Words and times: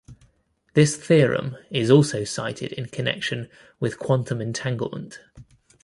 This 0.73 0.95
theorem 0.95 1.57
is 1.69 1.91
also 1.91 2.23
cited 2.23 2.71
in 2.73 2.87
connection 2.87 3.47
with 3.79 3.99
quantum 3.99 4.41
entanglement. 4.41 5.19